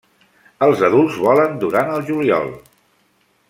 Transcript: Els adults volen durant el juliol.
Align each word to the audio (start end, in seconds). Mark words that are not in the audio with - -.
Els 0.67 0.81
adults 0.87 1.19
volen 1.27 1.53
durant 1.65 1.95
el 1.99 2.05
juliol. 2.11 2.51